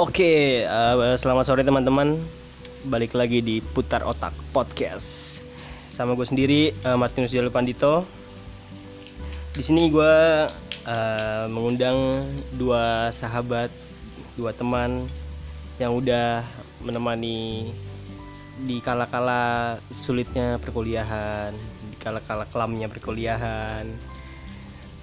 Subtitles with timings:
[0.00, 2.16] Oke, uh, selamat sore teman-teman.
[2.88, 5.44] Balik lagi di Putar Otak Podcast.
[5.92, 8.08] Sama gue sendiri uh, Martinus Jalur Pandito.
[9.52, 10.14] Di sini gue
[10.88, 12.24] uh, mengundang
[12.56, 13.68] dua sahabat,
[14.40, 15.04] dua teman
[15.76, 16.48] yang udah
[16.80, 17.68] menemani
[18.64, 21.52] di kala-kala sulitnya perkuliahan,
[21.92, 23.84] di kala-kala kelamnya perkuliahan,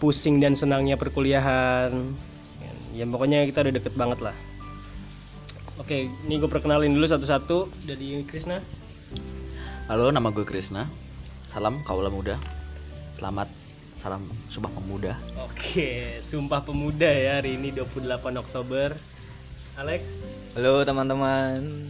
[0.01, 1.93] pusing dan senangnya perkuliahan.
[2.97, 4.46] Ya pokoknya kita udah deket banget lah.
[5.77, 8.57] Oke, ini gue perkenalin dulu satu-satu dari Krisna.
[9.85, 10.89] Halo, nama gue Krisna.
[11.45, 12.35] Salam kaula muda.
[13.13, 13.49] Selamat
[13.97, 15.17] salam Sumpah Pemuda.
[15.41, 18.93] Oke, Sumpah Pemuda ya hari ini 28 Oktober.
[19.77, 20.01] Alex,
[20.57, 21.85] Halo teman-teman,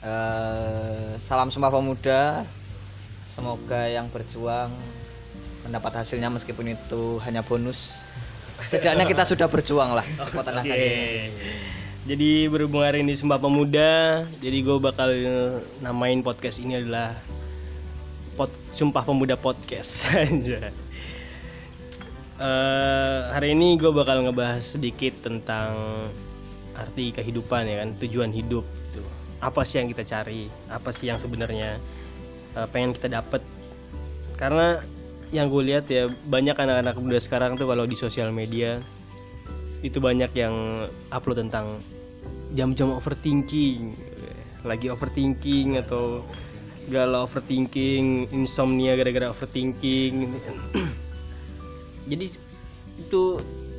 [0.00, 2.44] Eh, salam Sumpah Pemuda.
[3.32, 4.72] Semoga yang berjuang
[5.64, 7.92] mendapat hasilnya meskipun itu hanya bonus.
[8.68, 10.48] Setidaknya kita sudah berjuang lah sekuat oke.
[10.52, 11.28] tenaganya.
[12.08, 15.12] Jadi berhubung hari ini Sumpah Pemuda, jadi gue bakal
[15.84, 17.12] namain podcast ini adalah
[18.40, 20.72] Pod, Sumpah Pemuda Podcast aja.
[22.40, 25.76] Eh, hari ini gue bakal ngebahas sedikit tentang
[26.72, 28.64] arti kehidupan ya kan, tujuan hidup.
[28.96, 29.04] Tuh.
[29.44, 30.48] Apa sih yang kita cari?
[30.72, 31.76] Apa sih yang sebenarnya
[32.56, 33.44] eh, pengen kita dapet?
[34.40, 34.80] Karena
[35.36, 38.80] yang gue lihat ya banyak anak-anak muda sekarang tuh kalau di sosial media
[39.84, 41.80] itu banyak yang upload tentang
[42.54, 43.94] jam-jam overthinking
[44.64, 46.24] lagi overthinking atau
[46.90, 50.36] galau overthinking insomnia gara-gara overthinking.
[52.10, 52.26] Jadi
[53.00, 53.22] itu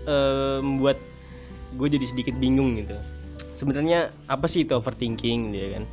[0.08, 0.98] eh, membuat
[1.76, 2.96] gue jadi sedikit bingung gitu.
[3.56, 5.84] Sebenarnya apa sih itu overthinking ya kan?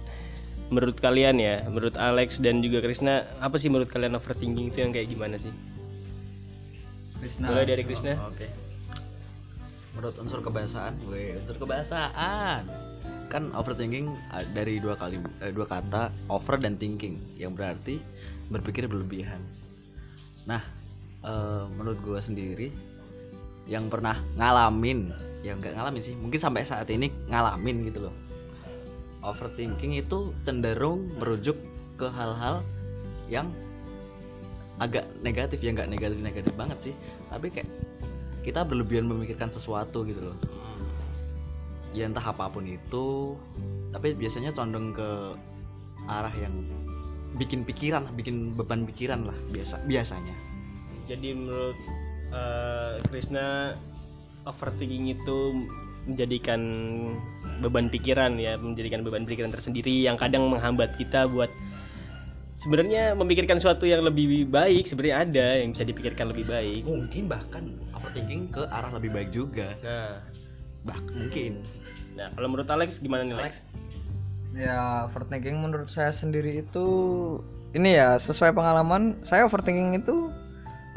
[0.69, 4.93] Menurut kalian ya menurut Alex dan juga Krisna apa sih menurut kalian overthinking itu yang
[4.95, 5.53] kayak gimana sih?
[7.43, 8.15] Mulai dari Krisna?
[8.19, 8.68] Oh, Oke.
[9.99, 12.71] Menurut unsur kebahasaan, gue unsur kebahasaan.
[13.35, 17.99] Kan overthinking uh, dari dua kali eh, dua kata over dan thinking yang berarti
[18.47, 19.43] berpikir berlebihan.
[20.47, 20.63] Nah,
[21.27, 22.71] eh, menurut gue sendiri
[23.67, 25.11] yang pernah ngalamin,
[25.43, 28.15] yang nggak ngalamin sih, mungkin sampai saat ini ngalamin gitu loh.
[29.27, 31.59] Overthinking itu cenderung merujuk
[31.99, 32.63] ke hal-hal
[33.27, 33.51] yang
[34.79, 36.95] agak negatif ya nggak negatif negatif banget sih
[37.27, 37.67] tapi kayak
[38.43, 40.39] kita berlebihan memikirkan sesuatu gitu loh.
[41.97, 43.35] Ya entah apa pun itu
[43.91, 45.35] tapi biasanya condong ke
[46.07, 46.53] arah yang
[47.37, 50.37] bikin pikiran bikin beban pikiran lah biasa biasanya.
[51.09, 51.79] Jadi menurut
[52.33, 53.77] eh, Krisna
[54.45, 55.39] overthinking itu
[56.09, 56.61] menjadikan
[57.61, 61.53] beban pikiran ya menjadikan beban pikiran tersendiri yang kadang menghambat kita buat
[62.59, 66.83] sebenarnya memikirkan sesuatu yang lebih baik sebenarnya ada yang bisa dipikirkan lebih baik.
[66.83, 69.79] Mungkin bahkan overthinking ke arah lebih baik juga.
[69.81, 70.19] Nah.
[70.83, 71.63] Bah mungkin.
[72.19, 73.63] Nah kalau menurut Alex gimana nih Alex?
[74.59, 76.87] Ya overthinking menurut saya sendiri itu
[77.79, 80.35] ini ya sesuai pengalaman saya overthinking itu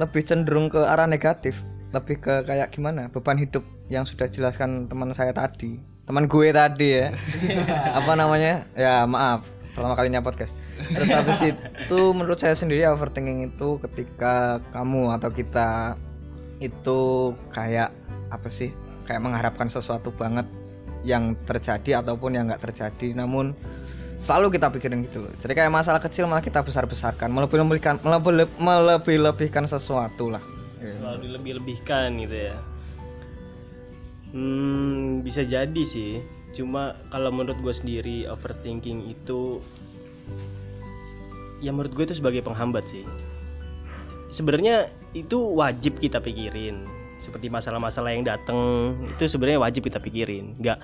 [0.01, 1.61] lebih cenderung ke arah negatif.
[1.93, 5.77] Lebih ke kayak gimana beban hidup yang sudah jelaskan teman saya tadi.
[6.09, 7.13] Teman gue tadi ya.
[8.01, 8.65] Apa namanya?
[8.73, 9.45] Ya maaf.
[9.77, 10.57] Pertama kalinya podcast
[10.89, 15.99] terus habis itu menurut saya sendiri overthinking itu ketika kamu atau kita
[16.61, 17.93] itu kayak
[18.31, 18.73] apa sih
[19.05, 20.45] kayak mengharapkan sesuatu banget
[21.01, 23.57] yang terjadi ataupun yang nggak terjadi namun
[24.21, 25.33] selalu kita pikirin gitu loh.
[25.41, 30.43] Jadi kayak masalah kecil malah kita besar besarkan melebih lebihkan melebih melebih lebihkan sesuatu lah.
[30.81, 30.97] Iya.
[30.97, 32.57] selalu dilebih-lebihkan gitu ya.
[34.33, 36.21] Hmm bisa jadi sih.
[36.53, 39.61] Cuma kalau menurut gue sendiri overthinking itu
[41.61, 43.05] ya menurut gue itu sebagai penghambat sih.
[44.33, 46.89] Sebenarnya itu wajib kita pikirin.
[47.21, 48.57] Seperti masalah-masalah yang datang
[49.05, 50.57] itu sebenarnya wajib kita pikirin.
[50.57, 50.81] Nggak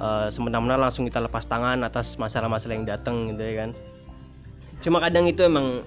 [0.00, 3.70] eh, semena-mena langsung kita lepas tangan atas masalah-masalah yang datang gitu ya kan.
[4.80, 5.84] Cuma kadang itu emang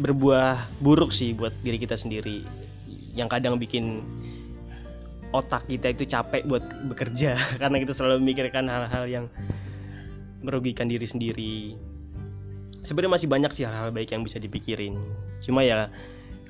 [0.00, 2.44] berbuah buruk sih buat diri kita sendiri.
[3.12, 4.04] Yang kadang bikin
[5.36, 7.36] otak kita itu capek buat bekerja.
[7.60, 9.26] Karena kita selalu memikirkan hal-hal yang
[10.40, 11.74] merugikan diri sendiri
[12.86, 14.94] sebenarnya masih banyak sih hal-hal baik yang bisa dipikirin.
[15.42, 15.90] Cuma ya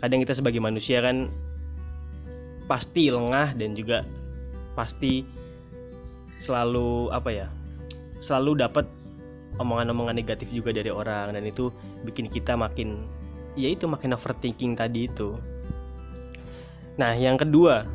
[0.04, 1.32] kadang kita sebagai manusia kan
[2.68, 4.04] pasti lengah dan juga
[4.76, 5.24] pasti
[6.36, 7.46] selalu apa ya
[8.20, 8.84] selalu dapat
[9.56, 11.32] omongan-omongan negatif juga dari orang.
[11.32, 11.72] Dan itu
[12.04, 13.08] bikin kita makin
[13.56, 15.40] ya itu makin overthinking tadi itu.
[17.00, 17.88] Nah yang kedua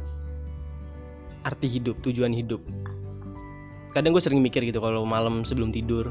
[1.45, 2.61] arti hidup tujuan hidup.
[3.93, 6.09] Kadang gue sering mikir gitu kalau malam sebelum tidur.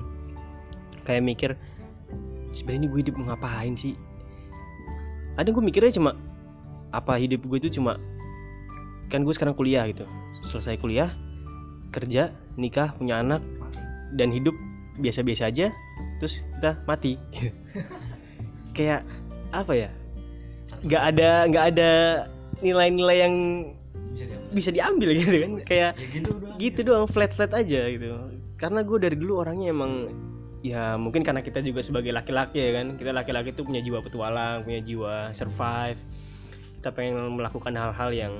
[1.02, 1.50] Kayak mikir
[2.52, 3.94] sebenarnya gue hidup ngapain sih?
[5.38, 6.18] Ada gue mikirnya cuma
[6.90, 7.96] apa hidup gue itu cuma
[9.10, 10.06] kan gue sekarang kuliah gitu.
[10.46, 11.10] Selesai kuliah
[11.90, 13.42] kerja nikah punya anak
[14.14, 14.54] dan hidup
[14.98, 15.74] biasa-biasa aja
[16.18, 17.18] terus kita mati.
[18.76, 19.06] Kayak
[19.50, 19.90] apa ya?
[20.86, 21.90] Nggak ada nggak ada
[22.62, 23.34] nilai-nilai yang
[24.54, 25.14] bisa diambil.
[25.14, 25.52] gitu kan.
[25.66, 26.58] Kayak ya gitu doang.
[26.58, 28.06] gitu doang flat flat aja gitu.
[28.60, 30.12] Karena gue dari dulu orangnya emang
[30.60, 32.86] ya mungkin karena kita juga sebagai laki-laki ya kan.
[33.00, 36.00] Kita laki-laki tuh punya jiwa petualang punya jiwa survive.
[36.80, 38.34] Kita pengen melakukan hal-hal yang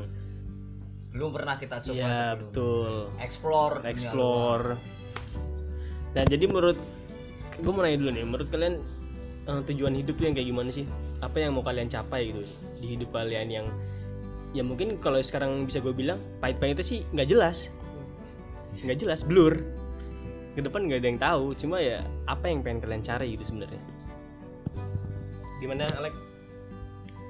[1.11, 2.39] belum pernah kita coba ya sebelum.
[2.39, 2.93] betul.
[3.19, 4.67] Explore explore.
[6.11, 6.79] nah jadi menurut
[7.59, 8.25] gue mau nanya dulu nih.
[8.25, 8.75] Menurut kalian
[9.49, 10.87] eh, tujuan hidup tuh yang kayak gimana sih?
[11.21, 12.47] Apa yang mau kalian capai gitu
[12.81, 13.67] di hidup kalian yang
[14.51, 17.69] ya mungkin kalau sekarang bisa gue bilang pahit-pahitnya sih nggak jelas.
[18.81, 19.61] Nggak jelas blur
[20.55, 23.83] ke depan nggak ada yang tahu cuma ya apa yang pengen kalian cari gitu sebenarnya
[25.61, 26.15] gimana Alex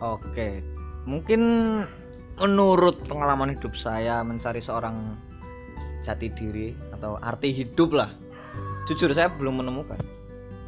[0.00, 0.64] Oke,
[1.04, 1.40] mungkin
[2.40, 5.12] menurut pengalaman hidup saya mencari seorang
[6.00, 8.08] jati diri atau arti hidup lah.
[8.88, 10.00] Jujur saya belum menemukan.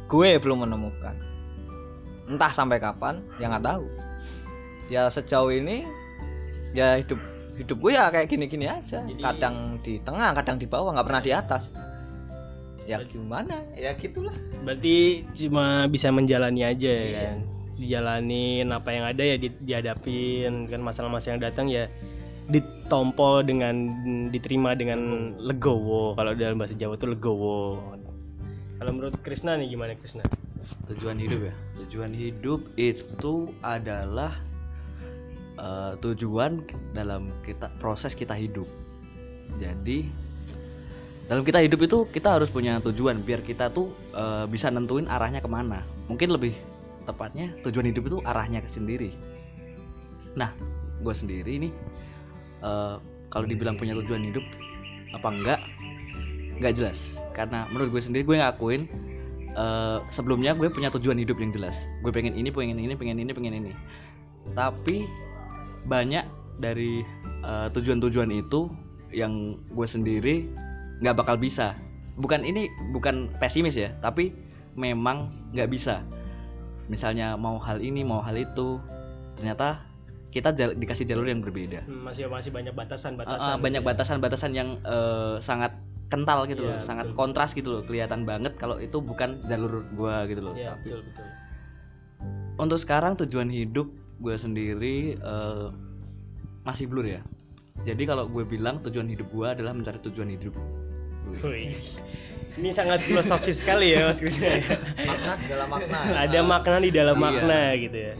[0.05, 1.17] Gue belum menemukan.
[2.29, 3.89] Entah sampai kapan, ya nggak tahu.
[4.93, 5.81] Ya sejauh ini,
[6.77, 7.17] ya hidup
[7.57, 9.01] hidup gue ya kayak gini-gini aja.
[9.01, 11.73] Jadi- Kadang di tengah, kadang di bawah, nggak pernah di atas.
[12.83, 13.63] Ya gimana?
[13.73, 14.35] Ya gitulah.
[14.63, 17.19] berarti cuma bisa menjalani aja ya Iya.
[17.23, 17.37] kan?
[17.73, 20.67] Dijalanin apa yang ada ya di- dihadapin.
[20.67, 21.87] Kan masalah-masalah yang datang ya
[22.43, 23.75] ditompo dengan
[24.29, 24.99] diterima dengan
[25.39, 26.11] legowo.
[26.13, 27.79] kalau dalam bahasa Jawa tuh legowo.
[28.77, 30.23] Kalau menurut Krisna nih gimana Krisna
[30.91, 31.53] tujuan hidup ya?
[31.83, 33.33] Tujuan hidup itu
[33.63, 34.35] adalah
[35.55, 36.59] eh, tujuan
[36.91, 38.67] dalam kita proses kita hidup.
[39.55, 40.03] Jadi
[41.31, 45.39] dalam kita hidup itu kita harus punya tujuan biar kita tuh eh, bisa nentuin arahnya
[45.39, 45.83] ke mana.
[46.11, 46.51] Mungkin lebih
[47.07, 49.15] tepatnya tujuan hidup itu arahnya ke sendiri.
[50.35, 50.51] Nah
[50.99, 51.73] gue sendiri nih
[52.63, 52.95] eh,
[53.31, 54.43] kalau dibilang punya tujuan hidup
[55.15, 55.59] apa enggak
[56.59, 57.15] nggak jelas.
[57.31, 58.83] Karena menurut gue sendiri gue ngakuin
[59.55, 61.87] eh, sebelumnya gue punya tujuan hidup yang jelas.
[62.03, 63.71] Gue pengen ini pengen ini pengen ini pengen ini.
[64.51, 65.07] Tapi
[65.87, 66.27] banyak
[66.59, 67.03] dari
[67.43, 68.71] tujuan-tujuan itu
[69.11, 70.47] yang gue sendiri
[71.03, 71.75] nggak bakal bisa.
[72.15, 74.31] Bukan ini bukan pesimis ya tapi
[74.73, 76.01] memang nggak bisa.
[76.87, 78.79] Misalnya mau hal ini mau hal itu
[79.35, 79.83] ternyata
[80.33, 81.85] kita jal- dikasih jalur yang berbeda.
[81.85, 85.75] Hmm, masih masih banyak batasan Ah, ah, batasan banyak batasan-batasan yang eh, sangat
[86.09, 87.17] kental gitu loh Iya, sangat betul.
[87.17, 91.01] kontras gitu loh kelihatan banget kalau itu bukan jalur gua gitu loh ya Tapi betul
[91.09, 91.27] betul.
[92.53, 93.89] Untuk sekarang tujuan hidup
[94.21, 95.67] gue sendiri eh,
[96.63, 97.21] masih blur ya.
[97.81, 100.53] Jadi kalau gue bilang tujuan hidup gue adalah mencari tujuan hidup
[101.43, 101.75] Wih.
[102.53, 104.61] Ini sangat filosofis sekali ya Mas Krisna.
[104.93, 105.97] Makna di dalam makna.
[106.13, 107.23] ada makna di dalam Iya.
[107.25, 108.13] makna gitu ya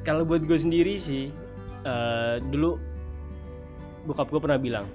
[0.00, 1.28] kalau buat gue sendiri sih
[1.84, 2.80] eh, dulu
[4.08, 4.86] bokap gue pernah bilang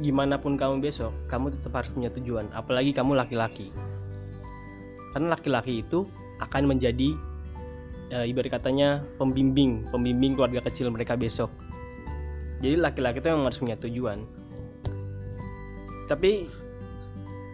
[0.00, 3.68] gimana pun kamu besok kamu tetap harus punya tujuan apalagi kamu laki-laki
[5.12, 6.08] karena laki-laki itu
[6.40, 7.12] akan menjadi
[8.08, 11.52] eh, ibarat katanya pembimbing pembimbing keluarga kecil mereka besok
[12.64, 14.24] jadi laki-laki itu yang harus punya tujuan
[16.10, 16.50] tapi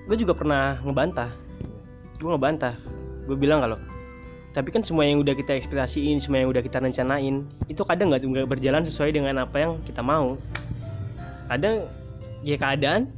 [0.09, 1.31] gue juga pernah ngebantah.
[2.19, 2.75] Gue ngebantah.
[3.29, 3.79] Gue bilang kalau
[4.56, 8.49] tapi kan semua yang udah kita ekspektasiin semua yang udah kita rencanain itu kadang nggak
[8.49, 10.35] berjalan sesuai dengan apa yang kita mau.
[11.47, 11.87] Kadang
[12.43, 13.12] ya keadaan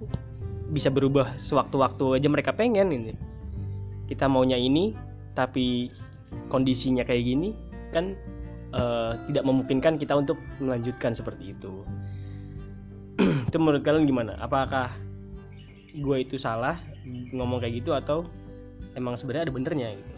[0.71, 3.15] bisa berubah sewaktu-waktu aja mereka pengen ini.
[4.11, 4.93] Kita maunya ini
[5.33, 5.89] tapi
[6.51, 7.55] kondisinya kayak gini
[7.95, 8.19] kan
[8.75, 11.73] eh, tidak memungkinkan kita untuk melanjutkan seperti itu.
[13.49, 14.37] Itu menurut kalian gimana?
[14.41, 14.93] Apakah
[15.95, 18.27] gue itu salah ngomong kayak gitu atau
[18.95, 20.13] emang sebenarnya ada benernya gitu.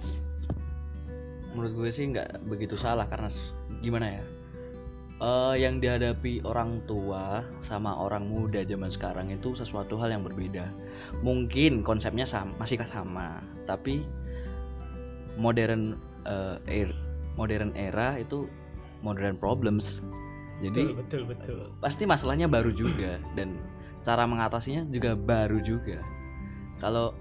[1.52, 3.28] Menurut gue sih nggak begitu salah karena
[3.84, 4.24] gimana ya?
[5.22, 10.66] Eh, yang dihadapi orang tua sama orang muda zaman sekarang itu sesuatu hal yang berbeda.
[11.22, 13.38] Mungkin konsepnya sama, masih sama
[13.68, 14.02] tapi
[15.38, 15.94] modern
[16.26, 16.98] eh, er-
[17.38, 18.50] modern era itu
[19.06, 20.02] modern problems.
[20.62, 21.60] Jadi betul betul, betul.
[21.82, 23.58] pasti masalahnya baru juga dan
[24.02, 26.02] cara mengatasinya juga baru juga.
[26.82, 27.14] Kalau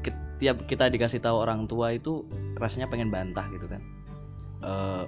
[0.00, 2.24] ke- tiap kita dikasih tahu orang tua itu
[2.56, 3.82] rasanya pengen bantah gitu kan.
[4.60, 5.04] Eh,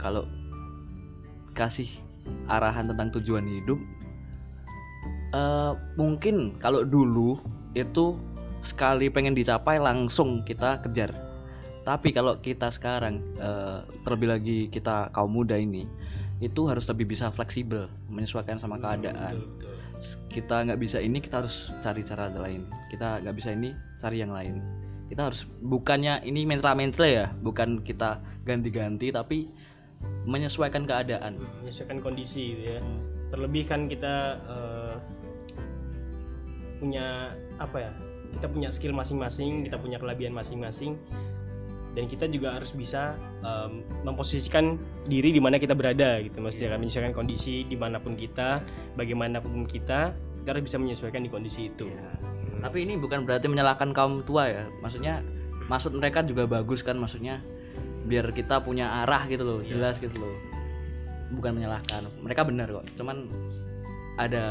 [0.00, 0.24] kalau
[1.56, 1.88] kasih
[2.48, 3.80] arahan tentang tujuan hidup
[5.36, 7.40] eh, mungkin kalau dulu
[7.76, 8.16] itu
[8.60, 11.12] sekali pengen dicapai langsung kita kejar.
[11.80, 15.88] Tapi kalau kita sekarang eh, terlebih lagi kita kaum muda ini
[16.40, 19.36] itu harus lebih bisa fleksibel menyesuaikan sama keadaan.
[19.36, 19.76] Betul, betul.
[20.32, 22.66] Kita nggak bisa ini kita harus cari cara lain.
[22.88, 24.62] Kita nggak bisa ini cari yang lain.
[25.10, 29.50] Kita harus bukannya ini mental ya bukan kita ganti-ganti tapi
[30.24, 31.40] menyesuaikan keadaan.
[31.60, 32.80] Menyesuaikan kondisi gitu ya.
[33.30, 34.94] Terlebih kan kita eh,
[36.80, 37.92] punya apa ya
[38.40, 40.96] kita punya skill masing-masing kita punya kelebihan masing-masing
[41.94, 44.78] dan kita juga harus bisa em, memposisikan
[45.10, 46.78] diri di mana kita berada gitu maksudnya kan.
[46.78, 48.62] Menyesuaikan kondisi di mana pun kita
[48.94, 51.90] bagaimanapun kita kita harus bisa menyesuaikan di kondisi itu.
[52.60, 54.64] Tapi ini bukan berarti menyalahkan kaum tua ya.
[54.80, 55.20] Maksudnya
[55.68, 57.40] maksud mereka juga bagus kan maksudnya
[58.08, 59.76] biar kita punya arah gitu loh Iya.
[59.76, 60.34] jelas gitu loh.
[61.36, 62.84] Bukan menyalahkan mereka benar kok.
[62.96, 63.28] Cuman
[64.20, 64.44] ada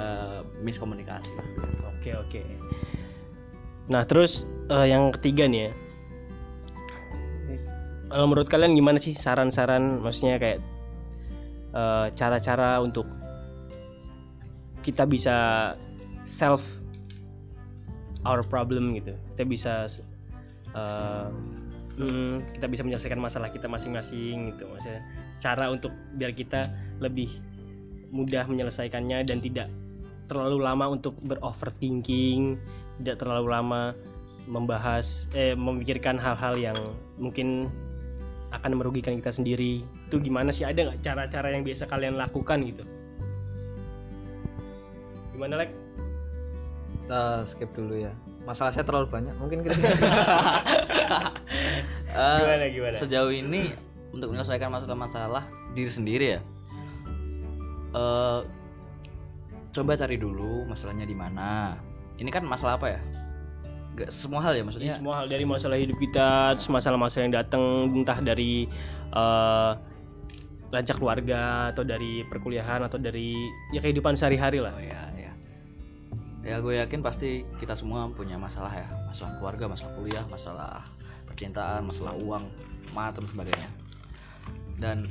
[0.66, 1.30] miskomunikasi
[2.00, 2.42] Oke oke.
[3.92, 5.72] Nah terus eh, yang ketiga nih ya.
[8.10, 10.60] Kalau menurut kalian gimana sih saran-saran, maksudnya kayak
[11.78, 13.06] eh, cara-cara untuk
[14.82, 15.38] kita bisa
[16.26, 16.66] self
[18.26, 19.14] our problem gitu.
[19.38, 19.74] Kita bisa
[20.74, 21.30] eh,
[22.02, 24.66] mm, kita bisa menyelesaikan masalah kita masing-masing gitu.
[24.66, 25.06] Maksudnya
[25.38, 26.66] cara untuk biar kita
[26.98, 27.30] lebih
[28.10, 29.70] mudah menyelesaikannya dan tidak
[30.26, 32.58] terlalu lama untuk beroverthinking,
[33.02, 33.94] tidak terlalu lama
[34.50, 36.78] membahas eh memikirkan hal-hal yang
[37.22, 37.70] mungkin
[38.50, 39.86] akan merugikan kita sendiri.
[40.10, 40.66] Itu gimana sih?
[40.66, 42.84] Ada nggak cara-cara yang biasa kalian lakukan gitu?
[45.34, 45.72] Gimana Lek?
[47.10, 48.14] kita skip dulu ya
[48.46, 49.74] masalah saya terlalu banyak mungkin kita
[52.10, 52.94] Eh, Gimana gimana?
[52.94, 53.74] sejauh ini
[54.14, 55.42] untuk menyelesaikan masalah-masalah
[55.74, 56.42] diri sendiri ya
[57.98, 58.40] eh
[59.74, 61.82] coba cari dulu masalahnya di mana
[62.22, 63.02] ini kan masalah apa ya
[64.08, 68.20] semua hal ya maksudnya semua hal dari masalah hidup kita, terus masalah-masalah yang datang entah
[68.24, 68.72] dari
[69.12, 69.72] eh
[70.70, 73.34] rancak keluarga atau dari perkuliahan atau dari
[73.74, 74.74] ya kehidupan sehari-hari lah.
[74.78, 75.34] Oh ya, ya.
[76.46, 80.86] Ya gue yakin pasti kita semua punya masalah ya, masalah keluarga, masalah kuliah, masalah
[81.28, 82.46] percintaan, masalah uang,
[82.96, 83.70] macam sebagainya.
[84.80, 85.10] Dan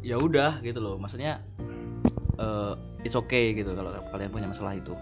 [0.00, 1.44] ya udah gitu loh, maksudnya
[2.40, 2.72] eh,
[3.04, 4.96] it's okay gitu kalau kalian punya masalah itu.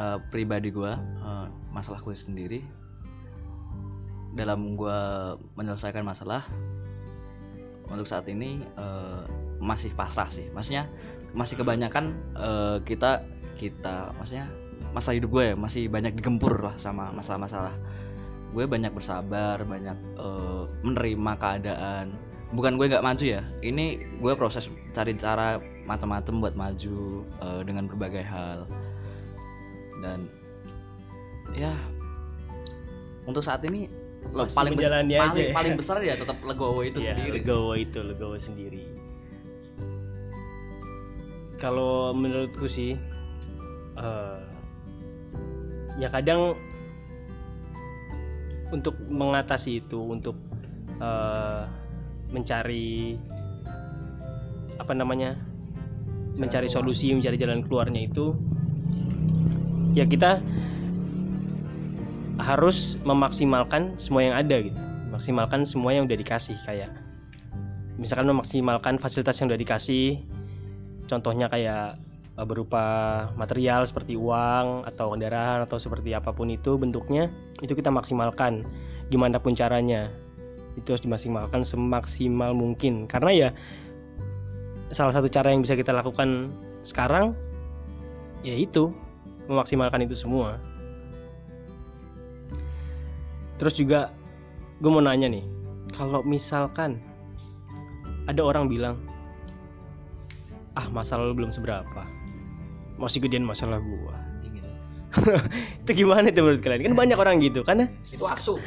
[0.00, 2.64] Eh, pribadi gue, eh, masalah gue sendiri.
[4.32, 5.00] Dalam gue
[5.60, 6.48] menyelesaikan masalah
[7.92, 9.22] untuk saat ini eh,
[9.60, 10.88] masih pasrah sih, maksudnya
[11.36, 13.20] masih kebanyakan eh, kita
[13.60, 14.48] kita maksudnya
[14.96, 17.76] masalah hidup gue ya masih banyak digempur lah sama masalah-masalah.
[18.56, 22.16] Gue banyak bersabar banyak eh, menerima keadaan.
[22.56, 27.84] Bukan gue nggak maju ya ini gue proses cari cara macam-macam buat maju eh, dengan
[27.84, 28.64] berbagai hal
[30.00, 30.26] dan
[31.52, 31.72] ya
[33.24, 33.86] untuk saat ini
[34.32, 35.54] lo paling bes- menjalani aja paling, ya.
[35.54, 37.36] paling besar ya tetap legowo itu Iya, sendiri.
[37.38, 38.84] legowo itu legowo sendiri.
[41.56, 42.96] Kalau menurutku sih
[43.96, 44.40] eh,
[45.96, 46.56] ya kadang
[48.70, 50.36] untuk mengatasi itu untuk
[50.96, 51.62] eh,
[52.30, 53.18] mencari
[54.80, 55.36] apa namanya
[56.36, 58.32] mencari solusi mencari jalan keluarnya itu
[59.94, 60.38] ya kita
[62.40, 64.78] harus memaksimalkan semua yang ada gitu.
[65.12, 66.88] Maksimalkan semua yang udah dikasih kayak
[68.00, 70.24] misalkan memaksimalkan fasilitas yang udah dikasih
[71.04, 72.00] contohnya kayak
[72.40, 72.84] eh, berupa
[73.36, 77.28] material seperti uang atau kendaraan atau seperti apa pun itu bentuknya
[77.60, 78.64] itu kita maksimalkan.
[79.10, 80.08] Gimana pun caranya
[80.78, 83.10] itu harus dimaksimalkan semaksimal mungkin.
[83.10, 83.48] Karena ya
[84.94, 86.50] salah satu cara yang bisa kita lakukan
[86.82, 87.36] sekarang
[88.40, 88.88] ya itu
[89.50, 90.62] memaksimalkan itu semua.
[93.58, 94.14] Terus juga
[94.78, 95.44] gue mau nanya nih
[95.92, 97.02] kalau misalkan
[98.30, 98.96] ada orang bilang
[100.78, 102.06] ah masalah lu belum seberapa?
[102.96, 104.14] Masih gedean masalah gua.
[105.82, 106.86] Itu gimana itu menurut kalian?
[106.86, 108.62] Kan banyak orang gitu karena itu asu.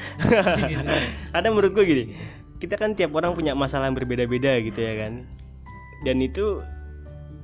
[1.37, 2.03] Ada menurut gue gini
[2.59, 5.23] kita kan tiap orang punya masalah yang berbeda-beda gitu ya kan?
[6.03, 6.59] Dan itu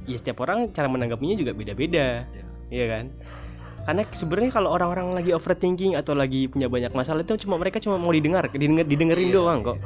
[0.03, 2.27] ya setiap orang cara menanggapinya juga beda-beda.
[2.27, 2.43] Iya.
[2.72, 3.05] iya kan
[3.89, 7.98] karena sebenarnya kalau orang-orang lagi overthinking atau lagi punya banyak masalah itu cuma mereka cuma
[7.98, 9.77] mau didengar didengar didengerin Iya, doang kok.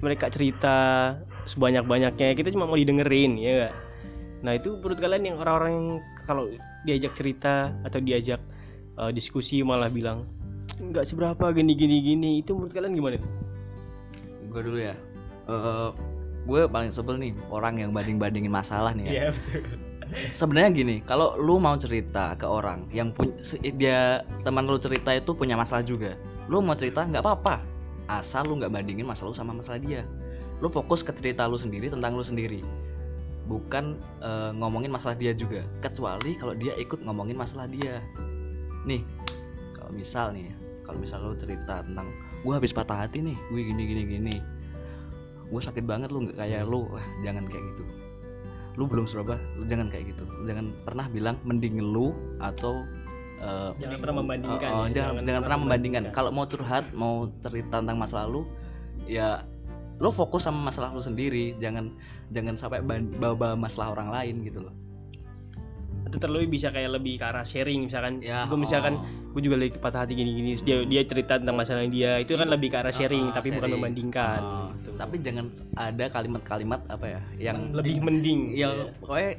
[0.00, 0.76] Mereka cerita
[1.44, 3.74] sebanyak-banyaknya kita cuma mau didengerin ya gak?
[4.42, 5.88] nah itu menurut kalian yang orang-orang yang
[6.26, 6.50] kalau
[6.82, 8.40] diajak cerita atau diajak
[8.98, 10.26] eh, diskusi malah bilang
[10.82, 13.20] nggak seberapa gini gini gini itu menurut kalian gimana
[14.48, 14.96] gue dulu ya.
[15.46, 15.88] Eh,
[16.48, 19.12] gue paling sebel nih orang yang banding bandingin masalah nih ya.
[19.12, 19.91] Iya betul
[20.30, 23.34] sebenarnya gini kalau lu mau cerita ke orang yang punya
[23.76, 24.00] dia
[24.44, 26.16] teman lu cerita itu punya masalah juga
[26.50, 27.62] lu mau cerita nggak apa-apa.
[28.10, 30.02] Asal lu nggak bandingin masalah lu sama masalah dia.
[30.58, 32.60] Lu fokus ke cerita lu sendiri tentang lu sendiri.
[33.46, 35.62] Bukan eh, ngomongin masalah dia juga.
[35.80, 38.02] Kecuali kalau dia ikut ngomongin masalah dia.
[38.84, 39.06] Nih
[39.72, 40.50] kalau misal nih
[40.82, 42.10] kalau misal lu cerita tentang
[42.42, 44.36] gue habis patah hati nih gue gini gini gini.
[45.46, 46.90] Gue sakit banget lu nggak kayak lu.
[46.90, 48.01] Wah jangan kayak gitu
[48.74, 52.82] lu belum serba lu jangan kayak gitu jangan pernah bilang mending lu atau
[53.38, 54.92] eh, jangan pernah membandingkan Oh, oh, ya.
[54.96, 56.02] jangan, jangan pernah membandingkan.
[56.10, 58.46] Kalau mau curhat, mau cerita tentang masa lalu,
[59.04, 59.42] ya
[59.98, 61.52] lo fokus sama masalah lo sendiri.
[61.58, 61.90] Jangan
[62.30, 62.80] jangan sampai
[63.18, 64.74] bawa masalah orang lain gitu loh.
[66.02, 69.32] atau terlebih bisa kayak lebih ke arah sharing misalkan Ya, gue misalkan oh.
[69.32, 72.68] gue juga lagi patah hati gini-gini dia dia cerita tentang masalah dia itu kan lebih
[72.68, 73.74] ke arah sharing Ah, tapi bukan sharing.
[73.80, 74.71] membandingkan Oh.
[75.02, 78.54] Tapi jangan ada kalimat-kalimat apa ya yang lebih mending.
[78.54, 79.30] Yang pokoknya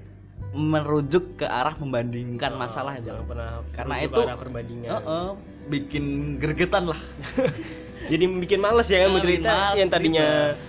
[0.53, 4.91] merujuk ke arah membandingkan Oh, masalah pernah Karena itu- arah perbandingan.
[4.91, 5.27] Heeh,
[5.65, 6.03] bikin
[6.37, 6.99] gregetan lah.
[8.11, 9.47] jadi bikin males ya kan mau cerita.
[9.47, 10.27] males yang tadinya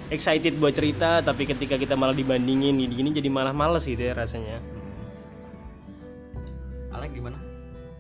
[0.09, 4.15] excited buat cerita tapi ketika kita malah dibandingin gini gini jadi malah males gitu ya
[4.15, 4.63] rasanya.
[6.95, 7.39] Alek gimana?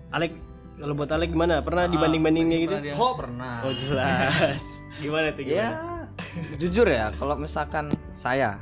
[0.08, 0.32] Alek
[0.74, 1.58] kalau buat Alek gimana?
[1.60, 2.70] Pernah Ah, dibanding bandingin gitu?
[2.70, 2.94] pernah dia.
[2.96, 3.54] Oh pernah.
[3.62, 4.64] oh jelas.
[5.02, 5.93] Gimana tuh Ya, gimana
[6.59, 8.59] jujur ya, kalau misalkan saya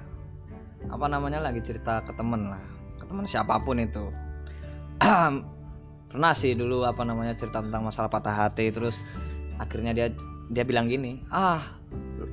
[0.91, 2.63] apa namanya lagi cerita ke temen lah,
[2.99, 4.11] ke temen siapa pun itu,
[6.11, 9.07] pernah sih dulu apa namanya cerita tentang masalah patah hati, terus
[9.63, 10.07] akhirnya dia
[10.53, 11.63] dia bilang gini, ah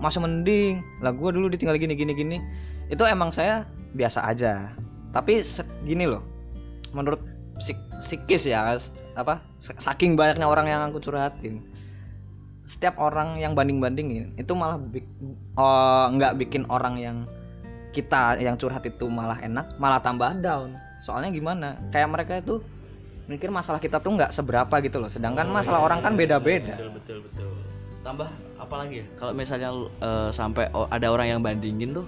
[0.02, 2.38] masih mending, lah gue dulu ditinggal gini gini gini,
[2.90, 4.74] itu emang saya biasa aja,
[5.14, 5.46] tapi
[5.86, 6.26] gini loh,
[6.92, 7.22] menurut
[7.62, 8.76] psik- psikis ya,
[9.14, 11.69] apa saking banyaknya orang yang aku curhatin,
[12.70, 15.10] setiap orang yang banding-bandingin itu malah bik-
[15.58, 17.18] oh, nggak bikin orang yang
[17.90, 20.78] kita yang curhat itu malah enak malah tambah down.
[21.02, 21.82] Soalnya gimana?
[21.90, 22.62] Kayak mereka itu
[23.26, 25.10] mikir masalah kita tuh nggak seberapa gitu loh.
[25.10, 26.74] Sedangkan Oh, masalah iya, orang kan iya, beda-beda.
[26.78, 27.52] betul betul betul.
[28.06, 28.30] Tambah
[28.62, 29.06] apa lagi ya?
[29.18, 29.70] Kalau misalnya
[30.06, 32.06] eh, sampai ada orang yang bandingin tuh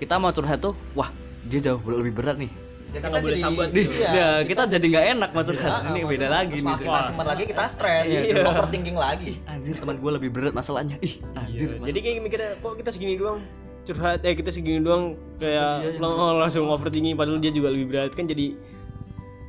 [0.00, 1.12] kita mau curhat tuh wah
[1.46, 2.50] dia jauh lebih berat nih
[2.92, 3.90] Kita nggak boleh sambat gitu.
[3.96, 7.62] ya, kita, jadi nggak enak curhat Iya, ini beda lagi nih kita simpan lagi kita
[7.66, 8.04] stres.
[8.06, 8.44] Iya.
[8.44, 9.30] overthinking lagi.
[9.44, 11.00] Anjir teman gue lebih berat masalahnya.
[11.00, 13.40] Ih anjir Iya, mas- jadi kayak mikirnya kok kita segini doang?
[13.82, 15.02] Curhat eh kita segini doang
[15.36, 15.98] kayak Iya, iya.
[15.98, 18.12] lang- oh, langsung overthinking padahal dia juga lebih berat.
[18.12, 18.52] Kan jadi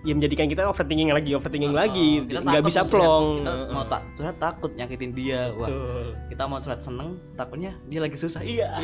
[0.03, 2.23] ya menjadikan kita overthinking lagi overthinking lagi.
[2.23, 3.39] kita nggak bisa plong.
[3.39, 5.63] Kita mau tak curhat takut nyakitin dia wah.
[5.65, 6.05] Betul.
[6.27, 8.39] kita mau curhat seneng takutnya dia lagi susah.
[8.41, 8.79] Iya.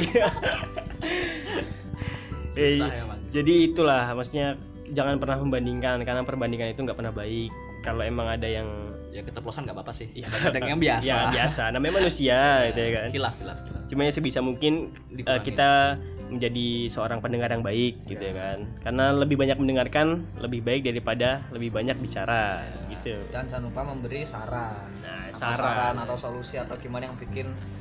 [2.55, 4.57] Eh, susah emang jadi itulah maksudnya
[4.89, 7.51] jangan pernah membandingkan karena perbandingan itu nggak pernah baik.
[7.79, 8.67] Kalau emang ada yang
[9.15, 10.11] ya keceplosan nggak apa-apa sih.
[10.11, 11.07] Ya, kadang yang biasa.
[11.07, 11.71] Ya biasa.
[11.71, 12.39] Namanya manusia
[12.73, 13.07] gitu ya kan?
[13.13, 13.57] hilaf hilaf
[13.89, 15.49] cuma ya sebisa mungkin Dikurangi.
[15.49, 15.97] kita
[16.29, 18.57] menjadi seorang pendengar yang baik gitu ya kan?
[18.85, 22.61] Karena lebih banyak mendengarkan lebih baik daripada lebih banyak bicara
[22.93, 23.17] gitu.
[23.33, 24.93] Dan jangan lupa memberi saran.
[25.01, 25.97] Nah Atau saran.
[25.97, 27.78] atau solusi atau gimana yang bikin uh,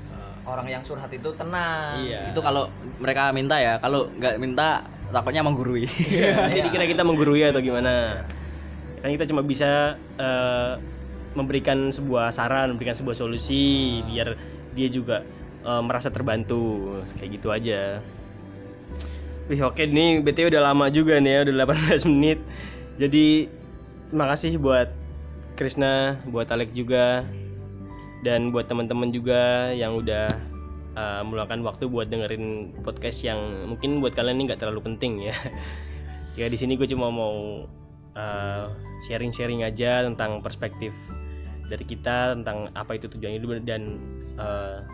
[0.48, 2.00] orang yang curhat itu tenang.
[2.02, 2.32] Iya.
[2.32, 5.84] Itu kalau mereka minta ya kalau nggak minta takutnya menggurui.
[6.56, 8.24] Jadi kira kita menggurui atau gimana?
[9.04, 10.72] Kan kita cuma bisa eh,
[11.36, 14.34] memberikan sebuah saran memberikan sebuah solusi biar
[14.72, 15.22] dia juga
[15.64, 16.98] eh, merasa terbantu.
[17.20, 18.00] Kayak gitu aja.
[19.48, 22.38] Wih oke nih BTW udah lama juga nih ya udah 18 menit.
[23.00, 23.48] Jadi
[24.10, 24.92] terima kasih buat
[25.56, 27.24] Krisna buat Alek juga
[28.26, 30.26] dan buat teman-teman juga yang udah
[30.98, 33.38] uh, meluangkan waktu buat dengerin podcast yang
[33.70, 35.36] mungkin buat kalian ini nggak terlalu penting ya.
[36.38, 37.66] Ya di sini gue cuma mau
[38.14, 38.64] uh,
[39.10, 40.94] sharing-sharing aja tentang perspektif
[41.66, 43.98] dari kita tentang apa itu tujuan hidup dan
[44.38, 44.86] uh,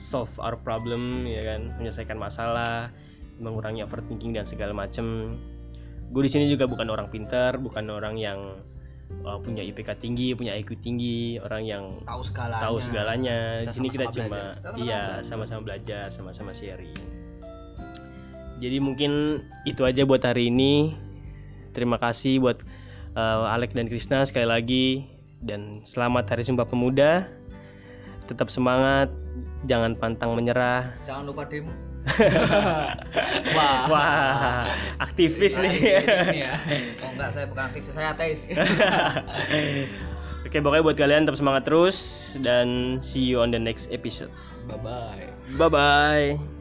[0.00, 1.68] solve our problem ya kan?
[1.76, 2.88] Menyelesaikan masalah
[3.36, 5.36] mengurangi overthinking dan segala macem.
[6.08, 8.64] Gue di sini juga bukan orang pintar bukan orang yang
[9.24, 13.38] uh, punya IPK tinggi punya IQ tinggi orang yang tahu segalanya tahu segalanya.
[13.62, 14.72] Kita Di sini kita cuma belajar.
[14.78, 16.96] Iya sama-sama belajar, sama-sama sharing.
[18.58, 20.96] Jadi mungkin itu aja buat hari ini.
[21.76, 22.58] Terima kasih buat
[23.14, 24.86] uh, Alek dan Krisna sekali lagi
[25.44, 27.30] dan selamat Hari Sumpah Pemuda.
[28.26, 29.08] Tetap semangat,
[29.64, 30.90] jangan pantang menyerah.
[31.06, 31.70] jangan lupa demo
[33.56, 34.64] wah Wah,
[34.98, 36.04] aktivis nih.
[36.32, 36.52] ya
[37.02, 38.40] oh enggak saya bukan aktivis saya ateis
[40.46, 41.96] Oke, pokoknya buat kalian tetap semangat terus
[42.40, 44.32] dan see you on the next episode.
[44.64, 46.57] bye bye Bye bye.